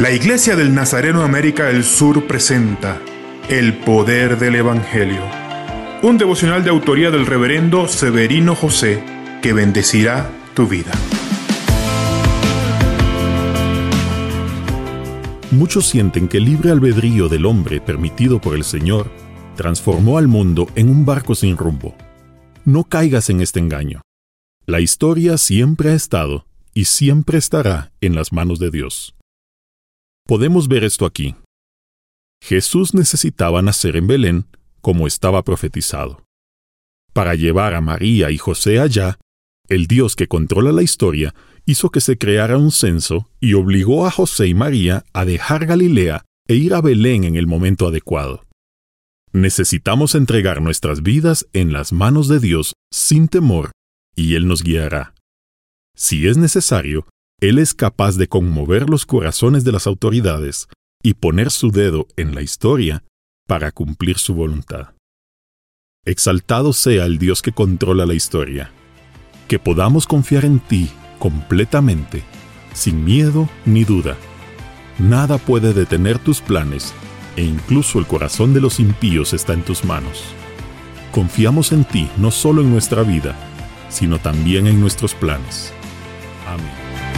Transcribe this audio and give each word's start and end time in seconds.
La 0.00 0.10
Iglesia 0.10 0.56
del 0.56 0.74
Nazareno 0.74 1.24
América 1.24 1.66
del 1.66 1.84
Sur 1.84 2.26
presenta 2.26 3.02
El 3.50 3.74
Poder 3.80 4.38
del 4.38 4.54
Evangelio, 4.54 5.20
un 6.02 6.16
devocional 6.16 6.64
de 6.64 6.70
autoría 6.70 7.10
del 7.10 7.26
reverendo 7.26 7.86
Severino 7.86 8.54
José 8.54 9.04
que 9.42 9.52
bendecirá 9.52 10.30
tu 10.54 10.66
vida. 10.66 10.90
Muchos 15.50 15.86
sienten 15.86 16.28
que 16.28 16.38
el 16.38 16.46
libre 16.46 16.70
albedrío 16.70 17.28
del 17.28 17.44
hombre 17.44 17.82
permitido 17.82 18.40
por 18.40 18.56
el 18.56 18.64
Señor 18.64 19.10
transformó 19.54 20.16
al 20.16 20.28
mundo 20.28 20.66
en 20.76 20.88
un 20.88 21.04
barco 21.04 21.34
sin 21.34 21.58
rumbo. 21.58 21.94
No 22.64 22.84
caigas 22.84 23.28
en 23.28 23.42
este 23.42 23.60
engaño. 23.60 24.00
La 24.64 24.80
historia 24.80 25.36
siempre 25.36 25.90
ha 25.90 25.94
estado 25.94 26.46
y 26.72 26.86
siempre 26.86 27.36
estará 27.36 27.92
en 28.00 28.14
las 28.14 28.32
manos 28.32 28.58
de 28.58 28.70
Dios. 28.70 29.14
Podemos 30.30 30.68
ver 30.68 30.84
esto 30.84 31.06
aquí. 31.06 31.34
Jesús 32.40 32.94
necesitaba 32.94 33.62
nacer 33.62 33.96
en 33.96 34.06
Belén 34.06 34.46
como 34.80 35.08
estaba 35.08 35.42
profetizado. 35.42 36.22
Para 37.12 37.34
llevar 37.34 37.74
a 37.74 37.80
María 37.80 38.30
y 38.30 38.38
José 38.38 38.78
allá, 38.78 39.18
el 39.68 39.88
Dios 39.88 40.14
que 40.14 40.28
controla 40.28 40.70
la 40.70 40.84
historia 40.84 41.34
hizo 41.66 41.90
que 41.90 42.00
se 42.00 42.16
creara 42.16 42.58
un 42.58 42.70
censo 42.70 43.28
y 43.40 43.54
obligó 43.54 44.06
a 44.06 44.12
José 44.12 44.46
y 44.46 44.54
María 44.54 45.04
a 45.12 45.24
dejar 45.24 45.66
Galilea 45.66 46.22
e 46.46 46.54
ir 46.54 46.74
a 46.74 46.80
Belén 46.80 47.24
en 47.24 47.34
el 47.34 47.48
momento 47.48 47.88
adecuado. 47.88 48.44
Necesitamos 49.32 50.14
entregar 50.14 50.62
nuestras 50.62 51.02
vidas 51.02 51.48
en 51.52 51.72
las 51.72 51.92
manos 51.92 52.28
de 52.28 52.38
Dios 52.38 52.74
sin 52.92 53.26
temor 53.26 53.72
y 54.14 54.36
Él 54.36 54.46
nos 54.46 54.62
guiará. 54.62 55.12
Si 55.96 56.28
es 56.28 56.36
necesario, 56.36 57.08
Él 57.40 57.58
es 57.58 57.72
capaz 57.72 58.16
de 58.16 58.28
conmover 58.28 58.90
los 58.90 59.06
corazones 59.06 59.64
de 59.64 59.72
las 59.72 59.86
autoridades 59.86 60.68
y 61.02 61.14
poner 61.14 61.50
su 61.50 61.70
dedo 61.70 62.06
en 62.16 62.34
la 62.34 62.42
historia 62.42 63.02
para 63.46 63.72
cumplir 63.72 64.18
su 64.18 64.34
voluntad. 64.34 64.90
Exaltado 66.04 66.74
sea 66.74 67.06
el 67.06 67.18
Dios 67.18 67.40
que 67.40 67.52
controla 67.52 68.04
la 68.04 68.12
historia. 68.12 68.72
Que 69.48 69.58
podamos 69.58 70.06
confiar 70.06 70.44
en 70.44 70.60
ti 70.60 70.90
completamente, 71.18 72.22
sin 72.74 73.04
miedo 73.04 73.48
ni 73.64 73.84
duda. 73.84 74.18
Nada 74.98 75.38
puede 75.38 75.72
detener 75.72 76.18
tus 76.18 76.42
planes 76.42 76.92
e 77.36 77.42
incluso 77.42 77.98
el 77.98 78.06
corazón 78.06 78.52
de 78.52 78.60
los 78.60 78.80
impíos 78.80 79.32
está 79.32 79.54
en 79.54 79.62
tus 79.62 79.84
manos. 79.84 80.24
Confiamos 81.10 81.72
en 81.72 81.84
ti 81.84 82.08
no 82.18 82.30
solo 82.30 82.60
en 82.60 82.70
nuestra 82.70 83.02
vida, 83.02 83.34
sino 83.88 84.18
también 84.18 84.66
en 84.66 84.78
nuestros 84.78 85.14
planes. 85.14 85.72
Amén. 86.46 87.09